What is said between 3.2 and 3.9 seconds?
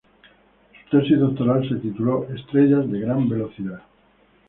velocidad".